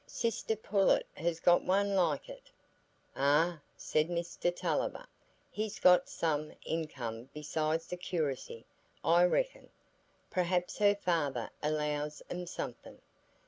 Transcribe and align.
Sister 0.07 0.55
Pullet 0.55 1.05
has 1.15 1.39
got 1.39 1.61
one 1.63 1.93
like 1.93 2.27
it." 2.27 2.49
"Ah," 3.15 3.61
said 3.77 4.07
Mr 4.09 4.49
Tulliver, 4.55 5.05
"he's 5.51 5.77
got 5.79 6.09
some 6.09 6.51
income 6.65 7.29
besides 7.35 7.85
the 7.85 7.97
curacy, 7.97 8.65
I 9.03 9.25
reckon. 9.25 9.69
Perhaps 10.31 10.79
her 10.79 10.95
father 10.95 11.51
allows 11.61 12.23
'em 12.31 12.47
something. 12.47 12.99